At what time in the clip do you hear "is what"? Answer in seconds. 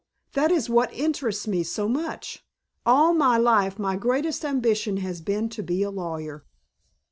0.49-0.91